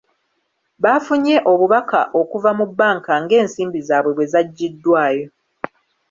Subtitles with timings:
[0.83, 5.27] Baafunye obubaka okuva mu bbanka ng’ensimbi zaabwe bwe zaggyiddwayo